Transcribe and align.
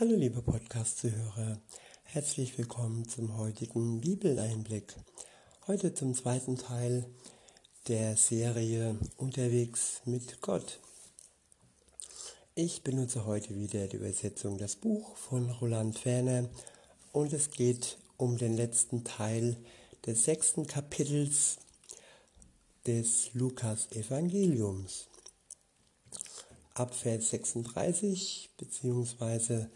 Hallo 0.00 0.16
liebe 0.16 0.40
Podcast-Zuhörer, 0.40 1.60
herzlich 2.04 2.56
willkommen 2.56 3.06
zum 3.06 3.36
heutigen 3.36 4.00
Bibeleinblick. 4.00 4.94
Heute 5.66 5.92
zum 5.92 6.14
zweiten 6.14 6.56
Teil 6.56 7.04
der 7.86 8.16
Serie 8.16 8.98
Unterwegs 9.18 10.00
mit 10.06 10.40
Gott. 10.40 10.80
Ich 12.54 12.82
benutze 12.82 13.26
heute 13.26 13.54
wieder 13.54 13.88
die 13.88 13.96
Übersetzung 13.96 14.56
Das 14.56 14.74
Buch 14.74 15.18
von 15.18 15.50
Roland 15.50 15.98
Ferner 15.98 16.48
und 17.12 17.34
es 17.34 17.50
geht 17.50 17.98
um 18.16 18.38
den 18.38 18.56
letzten 18.56 19.04
Teil 19.04 19.54
des 20.06 20.24
sechsten 20.24 20.66
Kapitels 20.66 21.58
des 22.86 23.34
Lukas-Evangeliums. 23.34 25.08
Ab 26.72 26.94
Vers 26.94 27.28
36 27.28 28.48
beziehungsweise 28.56 29.70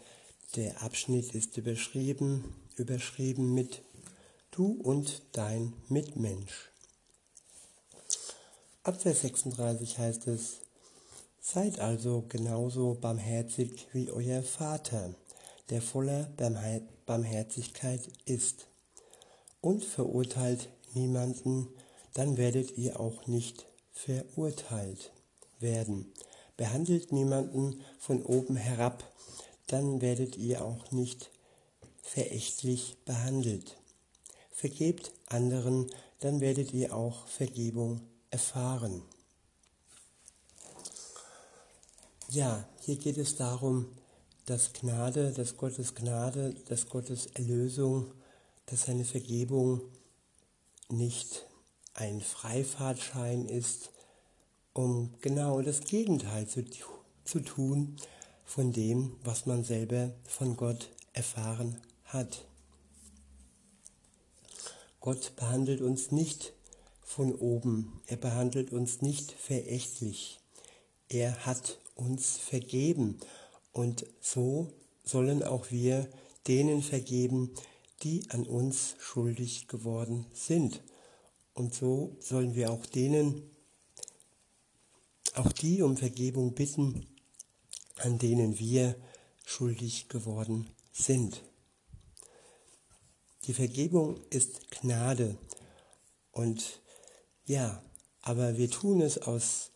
der 0.55 0.81
Abschnitt 0.81 1.33
ist 1.33 1.57
überschrieben, 1.57 2.55
überschrieben 2.75 3.53
mit 3.53 3.81
Du 4.51 4.79
und 4.83 5.21
dein 5.33 5.73
Mitmensch. 5.89 6.71
Ab 8.83 9.01
Vers 9.01 9.21
36 9.21 9.97
heißt 9.97 10.27
es, 10.27 10.61
Seid 11.41 11.79
also 11.79 12.23
genauso 12.27 12.95
barmherzig 12.95 13.87
wie 13.93 14.09
euer 14.09 14.41
Vater, 14.41 15.13
der 15.69 15.81
voller 15.81 16.29
Barmherzigkeit 17.05 18.01
ist, 18.25 18.67
und 19.61 19.83
verurteilt 19.83 20.69
niemanden, 20.93 21.67
dann 22.13 22.37
werdet 22.37 22.77
ihr 22.77 22.99
auch 22.99 23.27
nicht 23.27 23.65
verurteilt 23.91 25.11
werden. 25.59 26.11
Behandelt 26.57 27.11
niemanden 27.11 27.81
von 27.99 28.23
oben 28.23 28.55
herab, 28.55 29.03
dann 29.67 30.01
werdet 30.01 30.37
ihr 30.37 30.63
auch 30.63 30.91
nicht 30.91 31.31
verächtlich 32.01 32.97
behandelt. 33.05 33.77
Vergebt 34.51 35.11
anderen, 35.27 35.87
dann 36.19 36.39
werdet 36.39 36.73
ihr 36.73 36.95
auch 36.95 37.27
Vergebung 37.27 38.01
erfahren. 38.29 39.01
Ja, 42.29 42.67
hier 42.81 42.97
geht 42.97 43.17
es 43.17 43.35
darum, 43.35 43.87
dass 44.45 44.73
Gnade, 44.73 45.31
dass 45.31 45.57
Gottes 45.57 45.95
Gnade, 45.95 46.55
dass 46.67 46.87
Gottes 46.87 47.27
Erlösung, 47.27 48.11
dass 48.67 48.83
seine 48.83 49.05
Vergebung 49.05 49.81
nicht 50.89 51.45
ein 51.93 52.21
Freifahrtschein 52.21 53.45
ist, 53.45 53.91
um 54.73 55.13
genau 55.21 55.61
das 55.61 55.81
Gegenteil 55.81 56.47
zu, 56.47 56.63
zu 57.23 57.39
tun, 57.39 57.95
von 58.45 58.71
dem, 58.71 59.17
was 59.23 59.45
man 59.45 59.63
selber 59.63 60.13
von 60.23 60.55
Gott 60.55 60.89
erfahren 61.13 61.81
hat. 62.05 62.45
Gott 65.01 65.35
behandelt 65.35 65.81
uns 65.81 66.11
nicht 66.11 66.53
von 67.01 67.35
oben, 67.35 68.01
er 68.07 68.17
behandelt 68.17 68.71
uns 68.71 69.01
nicht 69.01 69.31
verächtlich. 69.31 70.39
Er 71.09 71.45
hat 71.45 71.79
uns 71.95 72.37
vergeben 72.37 73.19
und 73.71 74.05
so 74.21 74.71
sollen 75.03 75.43
auch 75.43 75.69
wir 75.71 76.09
denen 76.47 76.81
vergeben, 76.81 77.51
die 78.03 78.23
an 78.29 78.45
uns 78.45 78.95
schuldig 78.99 79.67
geworden 79.67 80.25
sind. 80.33 80.81
Und 81.53 81.73
so 81.73 82.15
sollen 82.19 82.55
wir 82.55 82.71
auch 82.71 82.85
denen, 82.85 83.43
auch 85.35 85.51
die 85.51 85.81
um 85.81 85.97
Vergebung 85.97 86.53
bitten, 86.53 87.05
an 88.05 88.19
denen 88.19 88.59
wir 88.59 88.95
schuldig 89.45 90.09
geworden 90.09 90.69
sind. 90.91 91.41
Die 93.45 93.53
Vergebung 93.53 94.19
ist 94.29 94.69
Gnade 94.69 95.37
und 96.31 96.81
ja, 97.45 97.83
aber 98.21 98.57
wir 98.57 98.69
tun 98.69 99.01
es 99.01 99.17
aus, 99.17 99.71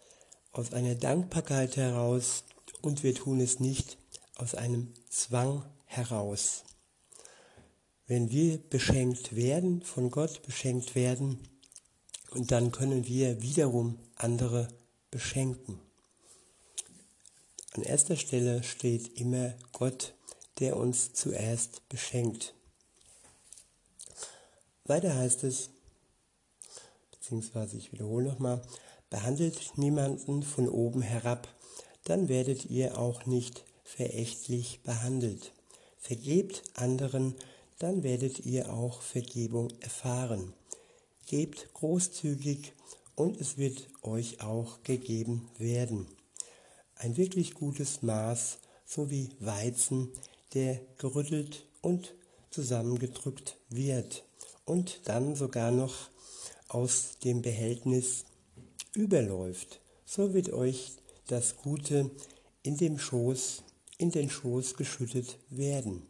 aus 0.52 0.74
einer 0.74 0.96
Dankbarkeit 0.96 1.76
heraus 1.76 2.44
und 2.82 3.04
wir 3.04 3.16
tun 3.16 3.42
es 3.42 3.60
nicht 3.60 3.98
aus 4.36 4.54
einem 4.56 4.94
Zwang 5.10 5.66
heraus. 5.86 6.64
Wenn 8.06 8.32
wir 8.32 8.58
beschenkt 8.58 9.36
werden, 9.36 9.82
von 9.82 10.10
Gott 10.10 10.42
beschenkt 10.44 10.96
werden, 10.96 11.40
und 12.32 12.52
dann 12.52 12.72
können 12.72 13.08
wir 13.08 13.42
wiederum 13.42 13.98
andere 14.16 14.68
beschenken. 15.10 15.80
An 17.74 17.84
erster 17.84 18.16
Stelle 18.16 18.64
steht 18.64 19.20
immer 19.20 19.54
Gott, 19.74 20.16
der 20.60 20.76
uns 20.76 21.14
zuerst 21.14 21.88
beschenkt. 21.88 22.56
Weiter 24.86 25.16
heißt 25.16 25.44
es, 25.44 25.70
beziehungsweise 27.12 27.78
ich 27.78 27.94
wiederhole 27.94 28.26
nochmal, 28.26 28.64
behandelt 29.12 29.78
niemanden 29.78 30.42
von 30.42 30.68
oben 30.68 31.04
herab, 31.04 31.48
dann 32.06 32.28
werdet 32.28 32.66
ihr 32.66 32.98
auch 32.98 33.28
nicht 33.28 33.64
verächtlich 33.84 34.82
behandelt. 34.82 35.54
Vergebt 36.00 36.64
anderen, 36.74 37.36
dann 37.78 38.02
werdet 38.02 38.46
ihr 38.48 38.74
auch 38.74 39.02
Vergebung 39.02 39.70
erfahren. 39.80 40.54
Gebt 41.28 41.72
großzügig 41.74 42.74
und 43.16 43.40
es 43.40 43.58
wird 43.58 43.88
euch 44.02 44.42
auch 44.42 44.82
gegeben 44.82 45.48
werden 45.60 46.08
ein 47.00 47.18
wirklich 47.18 47.54
gutes 47.54 48.02
Maß 48.04 48.60
sowie 48.86 49.30
Weizen, 49.40 50.10
der 50.54 50.80
gerüttelt 50.98 51.66
und 51.82 52.14
zusammengedrückt 52.52 53.58
wird 53.70 54.26
und 54.66 55.02
dann 55.06 55.36
sogar 55.36 55.72
noch 55.72 56.10
aus 56.68 57.18
dem 57.24 57.42
Behältnis 57.42 58.26
überläuft. 58.94 59.80
So 60.06 60.34
wird 60.34 60.52
euch 60.52 60.94
das 61.28 61.58
Gute 61.58 62.12
in 62.64 62.78
dem 62.78 63.00
Schoß, 63.00 63.64
in 63.98 64.12
den 64.12 64.30
Schoß 64.30 64.76
geschüttet 64.76 65.38
werden. 65.50 66.04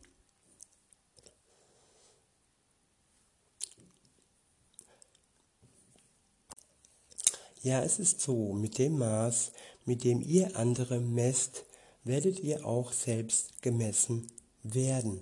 Ja, 7.61 7.83
es 7.83 7.99
ist 7.99 8.21
so, 8.21 8.53
mit 8.53 8.77
dem 8.77 8.99
Maß, 8.99 9.51
mit 9.83 10.05
dem 10.05 10.21
ihr 10.21 10.55
andere 10.55 11.01
messt, 11.01 11.65
werdet 12.05 12.39
ihr 12.39 12.65
auch 12.65 12.93
selbst 12.93 13.61
gemessen 13.61 14.31
werden. 14.63 15.21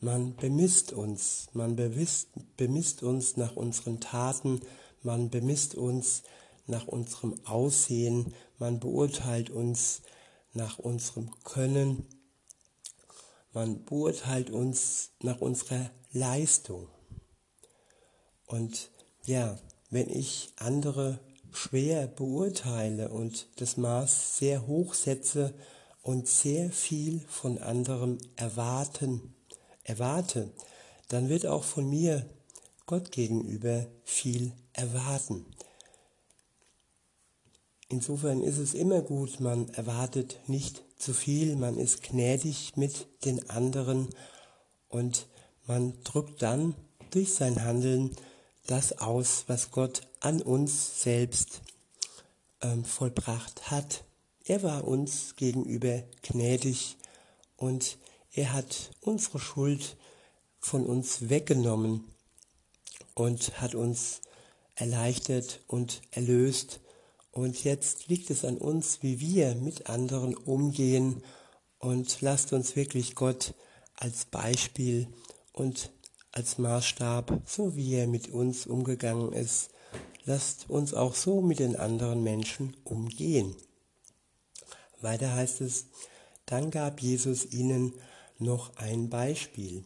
Man 0.00 0.36
bemisst 0.36 0.92
uns, 0.92 1.46
man 1.54 1.76
bemisst, 1.76 2.28
bemisst 2.58 3.02
uns 3.02 3.38
nach 3.38 3.56
unseren 3.56 4.00
Taten, 4.00 4.60
man 5.02 5.30
bemisst 5.30 5.76
uns 5.76 6.24
nach 6.66 6.86
unserem 6.88 7.34
Aussehen, 7.46 8.34
man 8.58 8.80
beurteilt 8.80 9.48
uns 9.48 10.02
nach 10.52 10.78
unserem 10.78 11.30
Können, 11.44 12.06
man 13.54 13.82
beurteilt 13.86 14.50
uns 14.50 15.12
nach 15.22 15.40
unserer 15.40 15.90
Leistung. 16.12 16.88
Und 18.46 18.90
ja, 19.24 19.58
wenn 19.90 20.08
ich 20.10 20.52
andere 20.56 21.20
schwer 21.52 22.06
beurteile 22.06 23.08
und 23.08 23.46
das 23.56 23.76
Maß 23.76 24.38
sehr 24.38 24.66
hoch 24.66 24.94
setze 24.94 25.54
und 26.02 26.28
sehr 26.28 26.70
viel 26.70 27.20
von 27.28 27.58
anderem 27.58 28.18
erwarten, 28.36 29.34
erwarte, 29.84 30.50
dann 31.08 31.28
wird 31.28 31.46
auch 31.46 31.64
von 31.64 31.88
mir 31.88 32.28
Gott 32.86 33.12
gegenüber 33.12 33.86
viel 34.04 34.52
erwarten. 34.72 35.46
Insofern 37.88 38.42
ist 38.42 38.58
es 38.58 38.74
immer 38.74 39.02
gut, 39.02 39.40
man 39.40 39.68
erwartet 39.70 40.40
nicht 40.46 40.82
zu 40.98 41.14
viel, 41.14 41.56
man 41.56 41.78
ist 41.78 42.02
gnädig 42.02 42.76
mit 42.76 43.06
den 43.24 43.48
anderen 43.50 44.08
und 44.88 45.26
man 45.66 45.94
drückt 46.02 46.42
dann 46.42 46.74
durch 47.10 47.34
sein 47.34 47.62
Handeln 47.62 48.16
das 48.66 48.98
aus, 48.98 49.44
was 49.46 49.70
Gott 49.70 50.02
an 50.20 50.42
uns 50.42 51.02
selbst 51.02 51.62
ähm, 52.62 52.84
vollbracht 52.84 53.70
hat. 53.70 54.04
Er 54.44 54.62
war 54.62 54.84
uns 54.84 55.36
gegenüber 55.36 56.02
gnädig 56.22 56.96
und 57.56 57.98
er 58.32 58.52
hat 58.52 58.90
unsere 59.00 59.38
Schuld 59.38 59.96
von 60.58 60.86
uns 60.86 61.28
weggenommen 61.28 62.04
und 63.14 63.60
hat 63.60 63.74
uns 63.74 64.22
erleichtert 64.74 65.60
und 65.66 66.02
erlöst. 66.10 66.80
Und 67.30 67.64
jetzt 67.64 68.08
liegt 68.08 68.30
es 68.30 68.44
an 68.44 68.58
uns, 68.58 69.02
wie 69.02 69.20
wir 69.20 69.54
mit 69.54 69.88
anderen 69.88 70.36
umgehen. 70.36 71.22
Und 71.78 72.20
lasst 72.22 72.52
uns 72.52 72.76
wirklich 72.76 73.14
Gott 73.14 73.54
als 73.94 74.24
Beispiel 74.24 75.08
und 75.52 75.90
als 76.34 76.58
Maßstab, 76.58 77.42
so 77.46 77.76
wie 77.76 77.94
er 77.94 78.08
mit 78.08 78.28
uns 78.28 78.66
umgegangen 78.66 79.32
ist, 79.32 79.70
lasst 80.24 80.68
uns 80.68 80.92
auch 80.92 81.14
so 81.14 81.40
mit 81.40 81.60
den 81.60 81.76
anderen 81.76 82.24
Menschen 82.24 82.76
umgehen. 82.82 83.54
Weiter 85.00 85.32
heißt 85.32 85.60
es, 85.60 85.86
Dann 86.46 86.70
gab 86.70 87.00
Jesus 87.00 87.52
ihnen 87.52 87.94
noch 88.38 88.76
ein 88.76 89.08
Beispiel. 89.10 89.84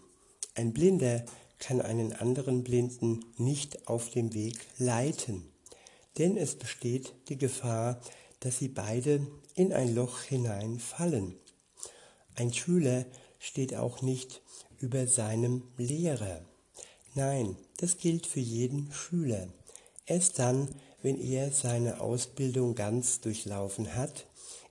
Ein 0.54 0.72
Blinder 0.72 1.24
kann 1.58 1.82
einen 1.82 2.14
anderen 2.14 2.64
Blinden 2.64 3.24
nicht 3.36 3.86
auf 3.86 4.10
dem 4.10 4.32
Weg 4.32 4.56
leiten, 4.78 5.44
denn 6.16 6.36
es 6.36 6.54
besteht 6.56 7.12
die 7.28 7.36
Gefahr, 7.36 8.00
dass 8.40 8.58
sie 8.58 8.68
beide 8.68 9.26
in 9.54 9.72
ein 9.72 9.94
Loch 9.94 10.22
hineinfallen. 10.22 11.34
Ein 12.36 12.54
Schüler 12.54 13.04
steht 13.38 13.74
auch 13.74 14.00
nicht 14.00 14.40
über 14.80 15.06
seinem 15.06 15.62
Lehrer. 15.76 16.40
Nein, 17.14 17.56
das 17.78 17.96
gilt 17.96 18.26
für 18.26 18.40
jeden 18.40 18.92
Schüler. 18.92 19.48
Erst 20.06 20.38
dann, 20.38 20.68
wenn 21.02 21.20
er 21.20 21.50
seine 21.50 22.00
Ausbildung 22.00 22.74
ganz 22.74 23.20
durchlaufen 23.20 23.94
hat, 23.94 24.26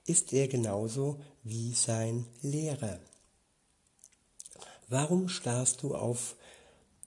ist 0.06 0.32
er 0.32 0.48
genauso 0.48 1.20
wie 1.42 1.74
sein 1.74 2.26
Lehrer. 2.42 2.98
Warum 4.88 5.28
starrst 5.28 5.82
du 5.82 5.94
auf 5.94 6.36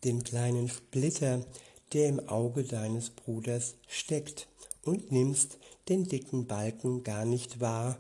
den 0.04 0.24
kleinen 0.24 0.70
Splitter, 0.70 1.46
der 1.94 2.08
im 2.08 2.30
Auge 2.30 2.64
deines 2.64 3.10
Bruders 3.10 3.76
steckt, 3.88 4.48
und 4.84 5.12
nimmst 5.12 5.58
den 5.90 6.06
dicken 6.06 6.48
Balken 6.48 7.04
gar 7.04 7.26
nicht 7.26 7.60
wahr, 7.60 7.98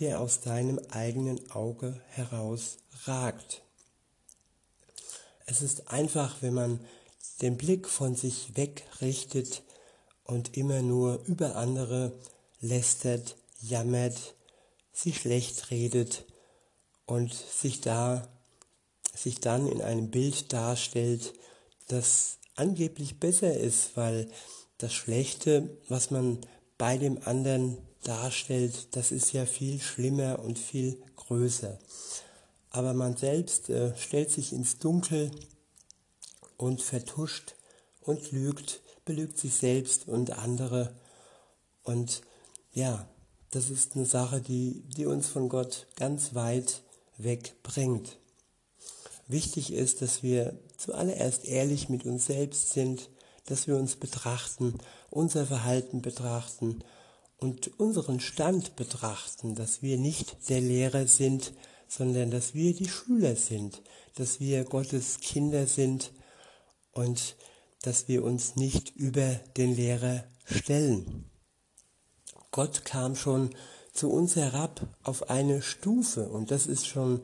der 0.00 0.20
aus 0.20 0.40
deinem 0.40 0.80
eigenen 0.90 1.50
Auge 1.52 2.00
herausragt. 2.08 3.62
Es 5.46 5.62
ist 5.62 5.88
einfach, 5.88 6.36
wenn 6.40 6.54
man 6.54 6.80
den 7.42 7.56
Blick 7.56 7.88
von 7.88 8.14
sich 8.14 8.56
wegrichtet 8.56 9.62
und 10.24 10.56
immer 10.56 10.82
nur 10.82 11.22
über 11.26 11.56
andere 11.56 12.12
lästert, 12.60 13.36
jammert, 13.60 14.34
sie 14.92 15.12
schlecht 15.12 15.70
redet 15.70 16.24
und 17.06 17.32
sich 17.34 17.80
da 17.80 18.28
sich 19.14 19.40
dann 19.40 19.68
in 19.68 19.80
einem 19.80 20.10
Bild 20.10 20.52
darstellt, 20.52 21.34
das 21.88 22.38
angeblich 22.56 23.20
besser 23.20 23.56
ist, 23.56 23.96
weil 23.96 24.28
das 24.78 24.92
Schlechte, 24.92 25.78
was 25.88 26.10
man 26.10 26.38
bei 26.78 26.98
dem 26.98 27.18
anderen 27.24 27.78
darstellt, 28.02 28.96
das 28.96 29.12
ist 29.12 29.32
ja 29.32 29.46
viel 29.46 29.80
schlimmer 29.80 30.40
und 30.40 30.58
viel 30.58 31.00
größer. 31.16 31.78
Aber 32.74 32.92
man 32.92 33.16
selbst 33.16 33.70
äh, 33.70 33.96
stellt 33.96 34.32
sich 34.32 34.52
ins 34.52 34.80
Dunkel 34.80 35.30
und 36.56 36.82
vertuscht 36.82 37.54
und 38.00 38.32
lügt, 38.32 38.82
belügt 39.04 39.38
sich 39.38 39.54
selbst 39.54 40.08
und 40.08 40.32
andere. 40.32 40.92
Und 41.84 42.22
ja, 42.72 43.06
das 43.52 43.70
ist 43.70 43.94
eine 43.94 44.06
Sache, 44.06 44.40
die, 44.40 44.82
die 44.88 45.06
uns 45.06 45.28
von 45.28 45.48
Gott 45.48 45.86
ganz 45.94 46.34
weit 46.34 46.82
wegbringt. 47.16 48.18
Wichtig 49.28 49.72
ist, 49.72 50.02
dass 50.02 50.24
wir 50.24 50.58
zuallererst 50.76 51.44
ehrlich 51.44 51.88
mit 51.88 52.04
uns 52.04 52.26
selbst 52.26 52.70
sind, 52.70 53.08
dass 53.46 53.68
wir 53.68 53.76
uns 53.76 53.94
betrachten, 53.94 54.78
unser 55.10 55.46
Verhalten 55.46 56.02
betrachten 56.02 56.82
und 57.36 57.78
unseren 57.78 58.18
Stand 58.18 58.74
betrachten, 58.74 59.54
dass 59.54 59.80
wir 59.80 59.96
nicht 59.96 60.48
der 60.48 60.60
Lehrer 60.60 61.06
sind, 61.06 61.52
sondern 61.88 62.30
dass 62.30 62.54
wir 62.54 62.74
die 62.74 62.88
Schüler 62.88 63.36
sind, 63.36 63.82
dass 64.16 64.40
wir 64.40 64.64
Gottes 64.64 65.20
Kinder 65.20 65.66
sind 65.66 66.12
und 66.92 67.36
dass 67.82 68.08
wir 68.08 68.24
uns 68.24 68.56
nicht 68.56 68.96
über 68.96 69.34
den 69.56 69.74
Lehrer 69.74 70.24
stellen. 70.44 71.30
Gott 72.50 72.84
kam 72.84 73.16
schon 73.16 73.50
zu 73.92 74.10
uns 74.10 74.36
herab 74.36 74.86
auf 75.02 75.30
eine 75.30 75.62
Stufe 75.62 76.28
und 76.28 76.50
das 76.50 76.66
ist 76.66 76.86
schon 76.86 77.20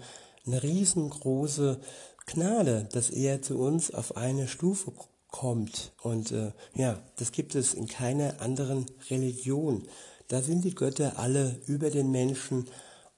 eine 0.46 0.62
riesengroße 0.62 1.80
Gnade, 2.26 2.88
dass 2.92 3.10
er 3.10 3.42
zu 3.42 3.58
uns 3.58 3.92
auf 3.92 4.16
eine 4.16 4.48
Stufe 4.48 4.92
kommt. 5.28 5.92
Und 6.02 6.32
äh, 6.32 6.52
ja, 6.74 7.02
das 7.16 7.32
gibt 7.32 7.54
es 7.54 7.74
in 7.74 7.86
keiner 7.86 8.40
anderen 8.40 8.86
Religion. 9.08 9.86
Da 10.28 10.42
sind 10.42 10.64
die 10.64 10.74
Götter 10.74 11.18
alle 11.18 11.60
über 11.66 11.90
den 11.90 12.10
Menschen 12.10 12.68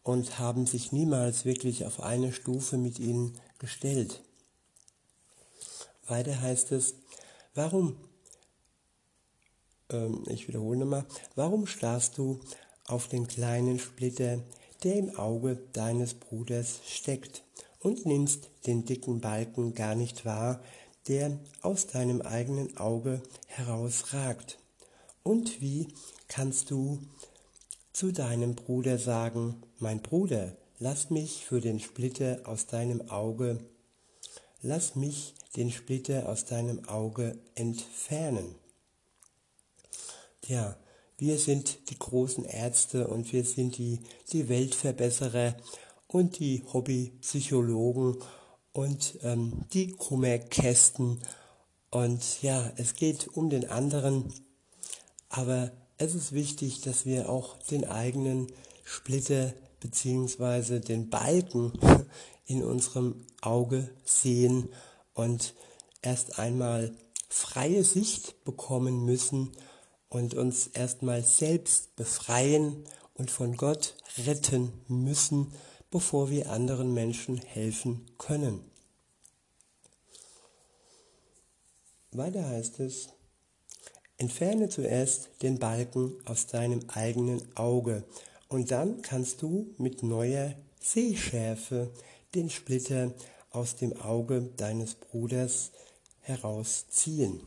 und 0.03 0.39
haben 0.39 0.67
sich 0.67 0.93
niemals 0.93 1.45
wirklich 1.45 1.85
auf 1.85 2.01
eine 2.01 2.33
Stufe 2.33 2.77
mit 2.77 2.99
ihnen 2.99 3.39
gestellt. 3.59 4.23
Weiter 6.07 6.41
heißt 6.41 6.73
es, 6.73 6.95
warum, 7.55 7.97
ähm, 9.91 10.25
ich 10.29 10.49
wiederhole 10.49 10.79
nochmal, 10.79 11.07
warum 11.37 11.67
starrst 11.67 12.19
du 12.19 12.41
auf 12.87 13.09
den 13.09 13.29
kleinen 13.29 13.79
Splitter, 13.79 14.41
der 14.83 14.97
im 14.97 15.17
Auge 15.17 15.57
deines 15.73 16.15
Bruders 16.15 16.81
steckt, 16.87 17.45
und 17.79 18.07
nimmst 18.07 18.49
den 18.67 18.85
dicken 18.85 19.21
Balken 19.21 19.75
gar 19.75 19.97
nicht 19.97 20.25
wahr, 20.25 20.63
der 21.09 21.39
aus 21.63 21.89
deinem 21.89 22.23
eigenen 22.23 22.77
Auge 22.77 23.21
herausragt. 23.47 24.59
Und 25.25 25.61
wie 25.61 25.89
kannst 26.29 26.71
du 26.71 27.01
zu 27.93 28.13
deinem 28.13 28.55
Bruder 28.55 28.99
sagen, 28.99 29.63
mein 29.83 30.01
Bruder, 30.01 30.57
lass 30.79 31.11
mich 31.11 31.45
für 31.45 31.61
den 31.61 31.81
Splitter 31.81 32.41
aus 32.45 32.67
deinem 32.67 33.11
Auge, 33.11 33.59
lass 34.63 34.95
mich 34.95 35.35
den 35.57 35.71
Splitter 35.71 36.29
aus 36.29 36.45
deinem 36.45 36.89
Auge 36.89 37.39
entfernen. 37.55 38.55
Ja, 40.47 40.77
wir 41.19 41.39
sind 41.39 41.91
die 41.91 41.99
großen 41.99 42.45
Ärzte 42.45 43.09
und 43.09 43.33
wir 43.33 43.45
sind 43.45 43.77
die, 43.77 44.01
die 44.33 44.49
Weltverbesserer 44.49 45.57
und 46.07 46.39
die 46.39 46.63
Hobbypsychologen 46.73 48.17
und 48.73 49.19
ähm, 49.23 49.65
die 49.73 49.93
Kummerkästen. 49.93 51.23
Und 51.91 52.43
ja, 52.43 52.73
es 52.77 52.95
geht 52.95 53.29
um 53.37 53.51
den 53.51 53.69
anderen, 53.69 54.33
aber 55.29 55.71
es 55.99 56.15
ist 56.15 56.33
wichtig, 56.33 56.81
dass 56.81 57.05
wir 57.05 57.29
auch 57.29 57.59
den 57.65 57.85
eigenen 57.85 58.49
Splitter 58.85 59.53
bzw. 59.83 60.81
den 60.81 61.11
Balken 61.11 61.73
in 62.47 62.63
unserem 62.63 63.27
Auge 63.41 63.91
sehen 64.05 64.69
und 65.15 65.55
erst 66.01 66.39
einmal 66.39 66.95
freie 67.29 67.85
Sicht 67.85 68.45
bekommen 68.45 69.05
müssen 69.05 69.53
und 70.09 70.35
uns 70.35 70.67
erstmal 70.69 71.23
selbst 71.23 71.97
befreien 71.97 72.85
und 73.15 73.31
von 73.31 73.57
Gott 73.57 73.95
retten 74.27 74.73
müssen, 74.89 75.53
bevor 75.91 76.31
wir 76.31 76.51
anderen 76.51 76.93
Menschen 76.95 77.39
helfen 77.39 78.07
können. 78.19 78.65
Weiter 82.11 82.47
heißt 82.47 82.81
es, 82.81 83.09
entferne 84.19 84.69
zuerst 84.69 85.31
den 85.43 85.59
Balken 85.59 86.15
aus 86.27 86.47
deinem 86.47 86.89
eigenen 86.89 87.57
Auge 87.57 88.05
und 88.53 88.71
dann 88.71 89.01
kannst 89.01 89.41
du 89.41 89.75
mit 89.79 90.03
neuer 90.03 90.55
Sehschärfe 90.79 91.91
den 92.35 92.51
Splitter 92.51 93.15
aus 93.51 93.77
dem 93.77 93.99
Auge 93.99 94.51
deines 94.59 94.95
Bruders 94.95 95.71
herausziehen. 96.21 97.41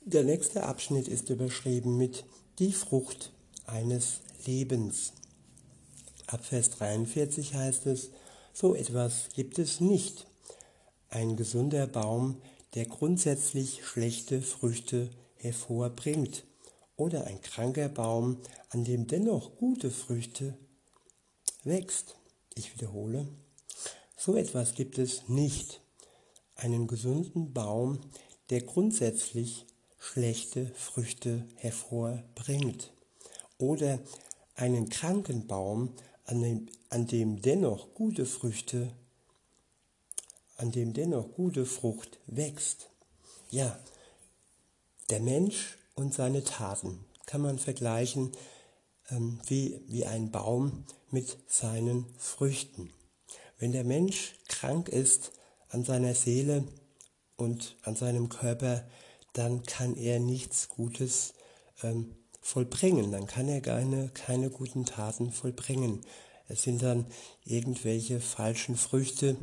Der 0.00 0.24
nächste 0.24 0.62
Abschnitt 0.64 1.06
ist 1.06 1.28
überschrieben 1.28 1.98
mit 1.98 2.24
die 2.58 2.72
Frucht 2.72 3.32
eines 3.66 4.20
Lebens. 4.46 5.12
Ab 6.26 6.46
Vers 6.46 6.70
43 6.70 7.54
heißt 7.54 7.86
es, 7.86 8.10
so 8.54 8.74
etwas 8.74 9.28
gibt 9.34 9.58
es 9.58 9.80
nicht. 9.80 10.26
Ein 11.10 11.36
gesunder 11.36 11.86
Baum, 11.86 12.40
der 12.74 12.86
grundsätzlich 12.86 13.84
schlechte 13.84 14.40
Früchte 14.40 15.10
hervorbringt, 15.36 16.44
oder 17.02 17.26
ein 17.26 17.42
kranker 17.42 17.88
Baum, 17.88 18.40
an 18.70 18.84
dem 18.84 19.08
dennoch 19.08 19.56
gute 19.56 19.90
Früchte 19.90 20.56
wächst. 21.64 22.14
Ich 22.54 22.74
wiederhole, 22.74 23.26
so 24.16 24.36
etwas 24.36 24.76
gibt 24.76 24.98
es 24.98 25.28
nicht. 25.28 25.80
Einen 26.54 26.86
gesunden 26.86 27.52
Baum, 27.52 27.98
der 28.50 28.60
grundsätzlich 28.60 29.66
schlechte 29.98 30.66
Früchte 30.76 31.44
hervorbringt. 31.56 32.92
Oder 33.58 33.98
einen 34.54 34.88
kranken 34.88 35.48
Baum, 35.48 35.94
an 36.24 36.40
dem, 36.40 36.68
an 36.88 37.08
dem 37.08 37.42
dennoch 37.42 37.94
gute 37.94 38.26
Früchte, 38.26 38.92
an 40.56 40.70
dem 40.70 40.92
dennoch 40.92 41.32
gute 41.32 41.66
Frucht 41.66 42.20
wächst. 42.26 42.90
Ja, 43.50 43.76
der 45.10 45.18
Mensch 45.18 45.78
und 45.94 46.14
seine 46.14 46.44
Taten 46.44 47.04
kann 47.26 47.42
man 47.42 47.58
vergleichen 47.58 48.32
ähm, 49.10 49.40
wie, 49.46 49.80
wie 49.86 50.06
ein 50.06 50.30
Baum 50.30 50.84
mit 51.10 51.38
seinen 51.46 52.06
Früchten. 52.18 52.90
Wenn 53.58 53.72
der 53.72 53.84
Mensch 53.84 54.34
krank 54.48 54.88
ist 54.88 55.32
an 55.68 55.84
seiner 55.84 56.14
Seele 56.14 56.64
und 57.36 57.76
an 57.82 57.96
seinem 57.96 58.28
Körper, 58.28 58.84
dann 59.32 59.62
kann 59.62 59.96
er 59.96 60.18
nichts 60.18 60.68
Gutes 60.68 61.34
ähm, 61.82 62.16
vollbringen, 62.40 63.12
dann 63.12 63.26
kann 63.26 63.48
er 63.48 63.60
keine, 63.60 64.08
keine 64.08 64.50
guten 64.50 64.84
Taten 64.84 65.32
vollbringen. 65.32 66.00
Es 66.48 66.64
sind 66.64 66.82
dann 66.82 67.06
irgendwelche 67.44 68.20
falschen 68.20 68.76
Früchte, 68.76 69.36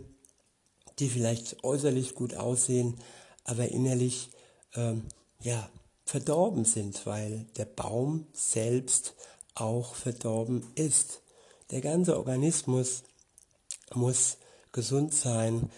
die 1.00 1.10
vielleicht 1.10 1.64
äußerlich 1.64 2.14
gut 2.14 2.36
aussehen, 2.36 3.00
aber 3.46 3.70
innerlich 3.70 4.30
ähm, 4.76 5.08
ja 5.42 5.70
verdorben 6.10 6.66
sind, 6.66 7.06
weil 7.06 7.46
der 7.56 7.66
Baum 7.66 8.26
selbst 8.34 9.14
auch 9.54 9.94
verdorben 9.94 10.66
ist. 10.74 11.22
Der 11.70 11.82
ganze 11.82 12.18
Organismus 12.18 13.04
muss 13.94 14.38
gesund 14.72 15.14
sein, 15.14 15.70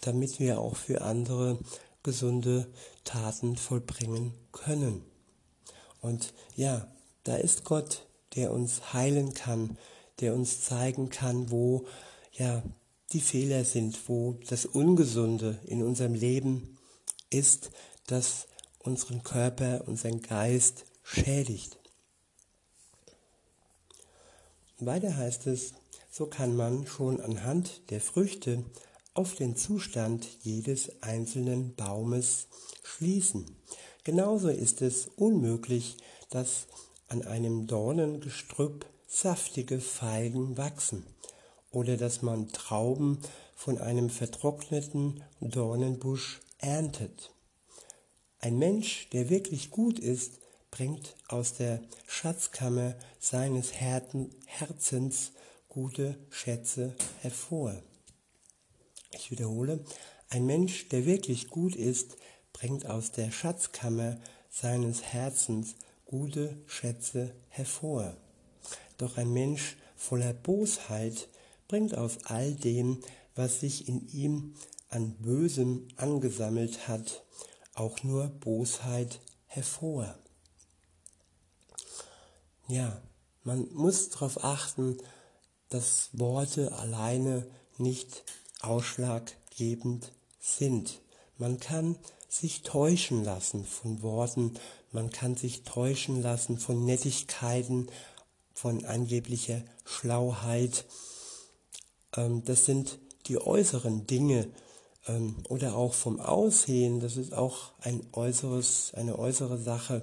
damit 0.00 0.40
wir 0.40 0.60
auch 0.60 0.74
für 0.74 1.02
andere 1.02 1.60
gesunde 2.02 2.66
Taten 3.04 3.54
vollbringen 3.56 4.34
können. 4.50 5.04
Und 6.00 6.34
ja, 6.56 6.92
da 7.22 7.36
ist 7.36 7.62
Gott, 7.62 8.08
der 8.34 8.52
uns 8.52 8.92
heilen 8.92 9.34
kann, 9.34 9.78
der 10.18 10.34
uns 10.34 10.62
zeigen 10.62 11.10
kann, 11.10 11.52
wo 11.52 11.86
ja 12.32 12.64
die 13.12 13.20
Fehler 13.20 13.64
sind, 13.64 14.08
wo 14.08 14.36
das 14.48 14.66
Ungesunde 14.66 15.60
in 15.64 15.84
unserem 15.84 16.14
Leben 16.14 16.76
ist, 17.30 17.70
das 18.08 18.48
unseren 18.86 19.22
Körper, 19.22 19.84
unseren 19.86 20.22
Geist 20.22 20.84
schädigt. 21.02 21.78
Weiter 24.78 25.16
heißt 25.16 25.46
es, 25.46 25.74
so 26.10 26.26
kann 26.26 26.56
man 26.56 26.86
schon 26.86 27.20
anhand 27.20 27.90
der 27.90 28.00
Früchte 28.00 28.64
auf 29.14 29.34
den 29.34 29.56
Zustand 29.56 30.26
jedes 30.42 31.02
einzelnen 31.02 31.74
Baumes 31.74 32.48
schließen. 32.82 33.56
Genauso 34.04 34.48
ist 34.48 34.82
es 34.82 35.08
unmöglich, 35.16 35.96
dass 36.30 36.66
an 37.08 37.22
einem 37.22 37.66
Dornengestrüpp 37.66 38.86
saftige 39.06 39.80
Feigen 39.80 40.56
wachsen 40.56 41.06
oder 41.70 41.96
dass 41.96 42.22
man 42.22 42.48
Trauben 42.48 43.18
von 43.54 43.78
einem 43.78 44.10
vertrockneten 44.10 45.22
Dornenbusch 45.40 46.40
erntet. 46.58 47.35
Ein 48.40 48.58
Mensch, 48.58 49.08
der 49.10 49.30
wirklich 49.30 49.70
gut 49.70 49.98
ist, 49.98 50.38
bringt 50.70 51.16
aus 51.28 51.54
der 51.54 51.82
Schatzkammer 52.06 52.94
seines 53.18 53.72
Herzens 53.72 55.32
gute 55.68 56.18
Schätze 56.30 56.94
hervor. 57.20 57.82
Ich 59.10 59.30
wiederhole, 59.30 59.84
ein 60.28 60.44
Mensch, 60.44 60.88
der 60.88 61.06
wirklich 61.06 61.48
gut 61.48 61.74
ist, 61.76 62.16
bringt 62.52 62.86
aus 62.86 63.12
der 63.12 63.30
Schatzkammer 63.30 64.18
seines 64.50 65.02
Herzens 65.02 65.76
gute 66.04 66.56
Schätze 66.66 67.34
hervor. 67.48 68.16
Doch 68.98 69.16
ein 69.16 69.32
Mensch 69.32 69.76
voller 69.96 70.32
Bosheit 70.32 71.28
bringt 71.68 71.96
aus 71.96 72.18
all 72.24 72.54
dem, 72.54 73.00
was 73.34 73.60
sich 73.60 73.88
in 73.88 74.08
ihm 74.08 74.54
an 74.88 75.16
Bösem 75.18 75.88
angesammelt 75.96 76.88
hat, 76.88 77.24
auch 77.76 78.02
nur 78.02 78.28
Bosheit 78.28 79.20
hervor. 79.46 80.14
Ja, 82.68 83.00
man 83.44 83.72
muss 83.72 84.10
darauf 84.10 84.42
achten, 84.42 84.98
dass 85.68 86.10
Worte 86.12 86.72
alleine 86.72 87.46
nicht 87.78 88.24
ausschlaggebend 88.60 90.12
sind. 90.40 91.00
Man 91.38 91.60
kann 91.60 91.96
sich 92.28 92.62
täuschen 92.62 93.22
lassen 93.22 93.64
von 93.64 94.02
Worten, 94.02 94.54
man 94.90 95.10
kann 95.10 95.36
sich 95.36 95.62
täuschen 95.62 96.22
lassen 96.22 96.58
von 96.58 96.84
Nettigkeiten, 96.84 97.88
von 98.52 98.84
angeblicher 98.84 99.62
Schlauheit. 99.84 100.86
Ähm, 102.16 102.42
das 102.44 102.64
sind 102.64 102.98
die 103.26 103.38
äußeren 103.38 104.06
Dinge 104.06 104.48
ähm, 105.06 105.36
oder 105.48 105.76
auch 105.76 105.94
vom 105.94 106.20
Aussehen, 106.20 107.00
das 107.00 107.16
ist 107.16 107.34
auch 107.34 107.72
ein 107.80 108.06
äußeres, 108.12 108.92
eine 108.94 109.18
äußere 109.18 109.58
Sache 109.58 110.02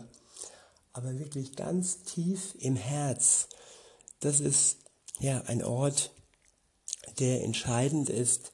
aber 0.93 1.17
wirklich 1.17 1.55
ganz 1.55 2.03
tief 2.03 2.55
im 2.59 2.75
Herz. 2.75 3.49
Das 4.19 4.39
ist 4.39 4.77
ja 5.19 5.41
ein 5.41 5.63
Ort, 5.63 6.11
der 7.19 7.43
entscheidend 7.43 8.09
ist, 8.09 8.53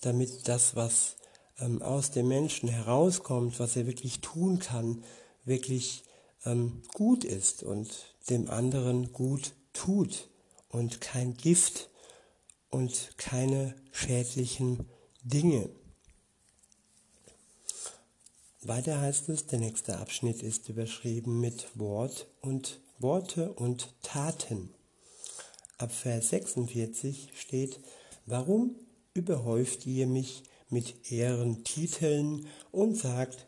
damit 0.00 0.48
das, 0.48 0.76
was 0.76 1.16
ähm, 1.58 1.82
aus 1.82 2.12
dem 2.12 2.28
Menschen 2.28 2.68
herauskommt, 2.68 3.58
was 3.58 3.76
er 3.76 3.86
wirklich 3.86 4.20
tun 4.20 4.60
kann, 4.60 5.04
wirklich 5.44 6.04
ähm, 6.44 6.82
gut 6.94 7.24
ist 7.24 7.62
und 7.62 8.16
dem 8.30 8.48
anderen 8.48 9.12
gut 9.12 9.54
tut 9.72 10.30
und 10.68 11.00
kein 11.00 11.36
Gift 11.36 11.90
und 12.70 13.18
keine 13.18 13.74
schädlichen 13.92 14.88
Dinge. 15.26 15.70
Weiter 18.60 19.00
heißt 19.00 19.30
es, 19.30 19.46
der 19.46 19.58
nächste 19.58 19.96
Abschnitt 19.96 20.42
ist 20.42 20.68
überschrieben 20.68 21.40
mit 21.40 21.66
Wort 21.74 22.26
und 22.42 22.78
Worte 22.98 23.54
und 23.54 23.94
Taten. 24.02 24.74
Ab 25.78 25.92
Vers 25.92 26.28
46 26.28 27.30
steht, 27.34 27.80
warum 28.26 28.76
überhäuft 29.14 29.86
ihr 29.86 30.06
mich 30.06 30.42
mit 30.68 31.10
Ehrentiteln 31.10 32.46
und 32.70 32.94
sagt, 32.94 33.46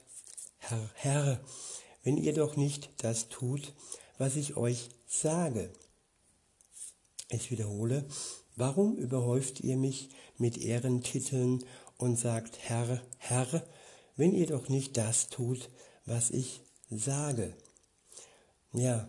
Herr, 0.56 0.90
Herr, 0.94 1.40
wenn 2.04 2.16
ihr 2.16 2.32
doch 2.32 2.56
nicht 2.56 2.88
das 3.04 3.28
tut, 3.28 3.74
was 4.16 4.36
ich 4.36 4.56
euch 4.56 4.88
sage. 5.06 5.70
Ich 7.28 7.50
wiederhole, 7.50 8.06
warum 8.56 8.96
überhäuft 8.96 9.60
ihr 9.60 9.76
mich 9.76 10.08
mit 10.38 10.58
Ehrentiteln 10.58 11.64
und 11.98 12.18
sagt, 12.18 12.58
Herr, 12.60 13.00
Herr, 13.18 13.64
wenn 14.16 14.34
ihr 14.34 14.46
doch 14.46 14.68
nicht 14.68 14.96
das 14.96 15.28
tut, 15.28 15.70
was 16.06 16.30
ich 16.30 16.62
sage. 16.90 17.54
Ja, 18.72 19.08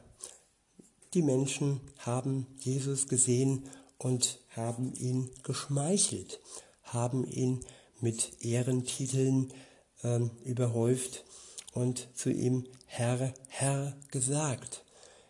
die 1.14 1.22
Menschen 1.22 1.82
haben 2.00 2.48
Jesus 2.60 3.08
gesehen 3.08 3.66
und 3.98 4.40
haben 4.56 4.94
ihn 4.94 5.30
geschmeichelt, 5.44 6.40
haben 6.84 7.26
ihn 7.26 7.66
mit 8.00 8.44
Ehrentiteln 8.44 9.54
ähm, 10.04 10.32
überhäuft 10.44 11.24
und 11.74 12.10
zu 12.16 12.30
ihm 12.30 12.66
Herr, 12.86 13.34
Herr 13.48 13.98
gesagt. 14.12 14.84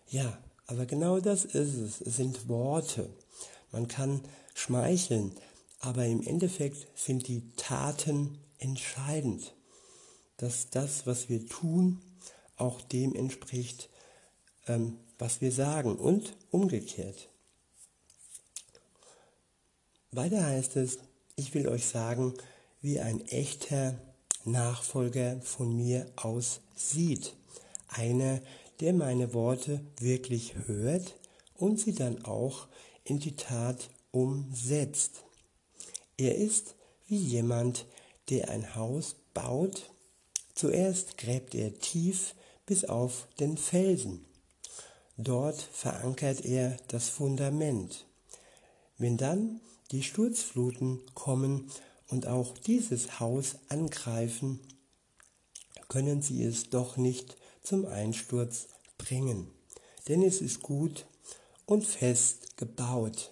Ja, 0.10 0.38
aber 0.68 0.86
genau 0.86 1.20
das 1.20 1.46
ist 1.46 1.76
es. 1.76 2.02
Es 2.02 2.18
sind 2.18 2.48
Worte. 2.48 3.10
Man 3.72 3.88
kann 3.88 4.22
schmeicheln, 4.54 5.32
aber 5.80 6.06
im 6.06 6.22
Endeffekt 6.22 6.88
sind 6.96 7.28
die 7.28 7.44
Taten 7.56 8.38
entscheidend 8.60 9.54
dass 10.38 10.70
das, 10.70 11.06
was 11.06 11.30
wir 11.30 11.46
tun, 11.48 12.00
auch 12.56 12.82
dem 12.82 13.16
entspricht, 13.16 13.90
ähm, 14.68 14.98
was 15.20 15.42
wir 15.42 15.52
sagen 15.52 15.96
und 15.96 16.36
umgekehrt. 16.52 17.30
Weiter 20.12 20.46
heißt 20.46 20.78
es, 20.78 21.00
ich 21.36 21.54
will 21.54 21.68
euch 21.68 21.86
sagen, 21.86 22.34
wie 22.82 23.00
ein 23.00 23.26
echter 23.28 24.00
Nachfolger 24.46 25.42
von 25.42 25.76
mir 25.76 26.10
aussieht. 26.16 27.36
Einer, 27.90 28.40
der 28.80 28.94
meine 28.94 29.34
Worte 29.34 29.82
wirklich 30.00 30.54
hört 30.68 31.16
und 31.56 31.80
sie 31.80 31.94
dann 31.94 32.24
auch 32.26 32.68
in 33.08 33.20
die 33.20 33.36
Tat 33.36 33.90
umsetzt. 34.12 35.24
Er 36.18 36.36
ist 36.36 36.76
wie 37.08 37.18
jemand, 37.18 37.86
der 38.30 38.50
ein 38.50 38.76
Haus 38.76 39.16
baut 39.34 39.92
Zuerst 40.58 41.20
gräbt 41.20 41.54
er 41.54 41.78
tief 41.78 42.34
bis 42.66 42.84
auf 42.84 43.28
den 43.40 43.58
Felsen. 43.58 44.26
Dort 45.16 45.62
verankert 45.62 46.44
er 46.46 46.78
das 46.88 47.10
Fundament. 47.10 48.08
Wenn 48.98 49.18
dann 49.18 49.62
die 49.92 50.02
Sturzfluten 50.02 51.00
kommen 51.14 51.70
und 52.08 52.26
auch 52.26 52.58
dieses 52.58 53.20
Haus 53.20 53.58
angreifen, 53.70 54.60
können 55.90 56.24
sie 56.24 56.42
es 56.42 56.72
doch 56.72 56.98
nicht 56.98 57.38
zum 57.62 57.86
Einsturz 57.86 58.68
bringen, 58.98 59.52
denn 60.08 60.24
es 60.24 60.42
ist 60.42 60.64
gut 60.64 61.06
und 61.68 61.86
fest 61.86 62.47
gebaut. 62.58 63.32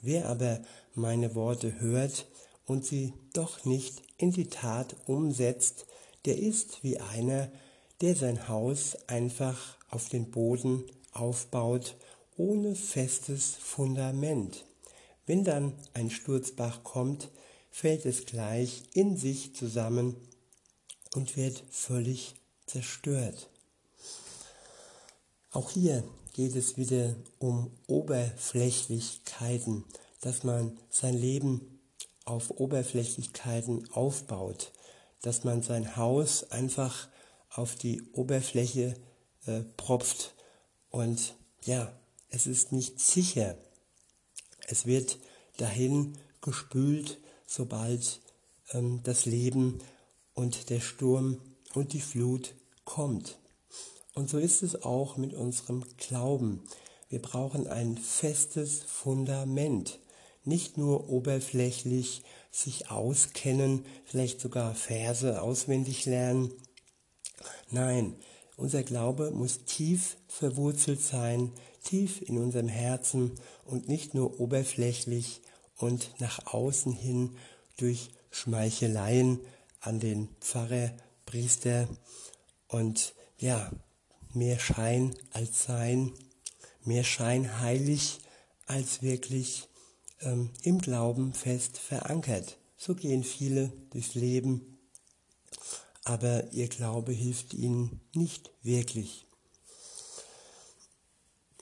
Wer 0.00 0.28
aber 0.28 0.60
meine 0.94 1.34
Worte 1.34 1.80
hört 1.80 2.26
und 2.64 2.86
sie 2.86 3.12
doch 3.32 3.64
nicht 3.64 4.02
in 4.16 4.32
die 4.32 4.48
Tat 4.48 4.96
umsetzt, 5.06 5.86
der 6.24 6.38
ist 6.38 6.82
wie 6.82 6.98
einer, 6.98 7.50
der 8.00 8.14
sein 8.14 8.48
Haus 8.48 8.96
einfach 9.08 9.76
auf 9.90 10.08
den 10.08 10.30
Boden 10.30 10.84
aufbaut, 11.12 11.96
ohne 12.36 12.74
festes 12.74 13.56
Fundament. 13.56 14.64
Wenn 15.26 15.44
dann 15.44 15.74
ein 15.94 16.10
Sturzbach 16.10 16.84
kommt, 16.84 17.30
fällt 17.70 18.06
es 18.06 18.24
gleich 18.24 18.84
in 18.94 19.16
sich 19.16 19.54
zusammen 19.54 20.16
und 21.14 21.36
wird 21.36 21.62
völlig 21.70 22.34
zerstört. 22.66 23.50
Auch 25.50 25.70
hier 25.70 26.04
geht 26.38 26.54
es 26.54 26.76
wieder 26.76 27.16
um 27.40 27.72
Oberflächlichkeit. 27.88 27.88
Oberflächlichkeiten, 27.88 29.84
dass 30.20 30.44
man 30.44 30.78
sein 30.88 31.18
Leben 31.18 31.80
auf 32.24 32.60
Oberflächlichkeiten 32.60 33.90
aufbaut, 33.90 34.70
dass 35.20 35.42
man 35.42 35.64
sein 35.64 35.96
Haus 35.96 36.48
einfach 36.52 37.08
auf 37.50 37.74
die 37.74 38.02
Oberfläche 38.12 38.94
äh, 39.46 39.62
propft 39.76 40.36
und 40.90 41.34
ja, 41.64 41.92
es 42.28 42.46
ist 42.46 42.70
nicht 42.70 43.00
sicher. 43.00 43.58
Es 44.68 44.86
wird 44.86 45.18
dahin 45.56 46.18
gespült, 46.40 47.18
sobald 47.48 48.20
ähm, 48.70 49.00
das 49.02 49.26
Leben 49.26 49.80
und 50.34 50.70
der 50.70 50.78
Sturm 50.78 51.40
und 51.74 51.94
die 51.94 52.00
Flut 52.00 52.54
kommt. 52.84 53.40
Und 54.18 54.28
so 54.28 54.38
ist 54.38 54.64
es 54.64 54.82
auch 54.82 55.16
mit 55.16 55.32
unserem 55.32 55.84
Glauben. 55.96 56.64
Wir 57.08 57.22
brauchen 57.22 57.68
ein 57.68 57.96
festes 57.96 58.82
Fundament, 58.82 60.00
nicht 60.42 60.76
nur 60.76 61.08
oberflächlich 61.08 62.24
sich 62.50 62.90
auskennen, 62.90 63.86
vielleicht 64.04 64.40
sogar 64.40 64.74
Verse 64.74 65.40
auswendig 65.40 66.04
lernen. 66.04 66.50
Nein, 67.70 68.16
unser 68.56 68.82
Glaube 68.82 69.30
muss 69.30 69.64
tief 69.66 70.16
verwurzelt 70.26 71.00
sein, 71.00 71.52
tief 71.84 72.20
in 72.20 72.38
unserem 72.38 72.66
Herzen 72.66 73.38
und 73.64 73.86
nicht 73.86 74.14
nur 74.14 74.40
oberflächlich 74.40 75.42
und 75.76 76.10
nach 76.18 76.52
außen 76.52 76.92
hin 76.92 77.36
durch 77.76 78.10
Schmeicheleien 78.32 79.38
an 79.78 80.00
den 80.00 80.28
Pfarrer, 80.40 80.90
Priester 81.24 81.86
und 82.66 83.14
ja, 83.38 83.70
mehr 84.34 84.58
Schein 84.58 85.14
als 85.32 85.64
Sein, 85.64 86.12
mehr 86.84 87.04
Schein 87.04 87.60
heilig 87.60 88.20
als 88.66 89.02
wirklich 89.02 89.68
ähm, 90.20 90.50
im 90.62 90.78
Glauben 90.78 91.32
fest 91.32 91.78
verankert. 91.78 92.58
So 92.76 92.94
gehen 92.94 93.24
viele 93.24 93.72
durchs 93.90 94.14
Leben, 94.14 94.78
aber 96.04 96.52
ihr 96.52 96.68
Glaube 96.68 97.12
hilft 97.12 97.54
ihnen 97.54 98.00
nicht 98.14 98.50
wirklich. 98.62 99.26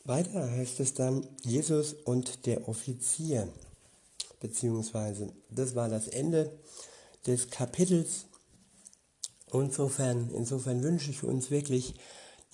Weiter 0.04 0.48
heißt 0.48 0.78
es 0.80 0.94
dann 0.94 1.26
Jesus 1.42 1.94
und 2.04 2.46
der 2.46 2.68
Offizier, 2.68 3.48
beziehungsweise 4.40 5.32
das 5.50 5.74
war 5.74 5.88
das 5.88 6.06
Ende 6.06 6.56
des 7.26 7.50
Kapitels. 7.50 8.26
Insofern, 9.52 10.30
insofern 10.30 10.82
wünsche 10.82 11.10
ich 11.10 11.24
uns 11.24 11.50
wirklich, 11.50 11.94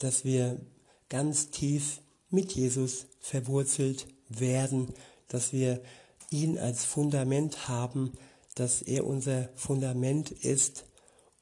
dass 0.03 0.25
wir 0.25 0.61
ganz 1.09 1.51
tief 1.51 2.01
mit 2.31 2.53
Jesus 2.53 3.07
verwurzelt 3.21 4.07
werden, 4.29 4.93
dass 5.29 5.53
wir 5.53 5.83
ihn 6.31 6.59
als 6.59 6.85
Fundament 6.85 7.69
haben, 7.69 8.13
dass 8.55 8.83
er 8.83 9.07
unser 9.07 9.49
Fundament 9.55 10.31
ist 10.31 10.85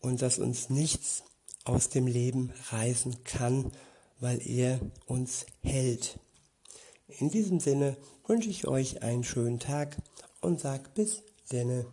und 0.01 0.23
dass 0.23 0.39
uns 0.39 0.69
nichts 0.69 1.23
aus 1.65 1.89
dem 1.89 2.07
Leben 2.07 2.53
reißen 2.71 3.25
kann, 3.25 3.73
weil 4.19 4.47
er 4.47 4.81
uns 5.07 5.47
hält. 5.63 6.19
In 7.07 7.31
diesem 7.31 7.61
Sinne 7.61 7.97
wünsche 8.27 8.51
ich 8.51 8.67
euch 8.67 9.03
einen 9.03 9.25
schönen 9.25 9.59
Tag 9.59 9.97
und 10.41 10.61
sag 10.61 10.95
bis 10.95 11.23
denne. 11.51 11.87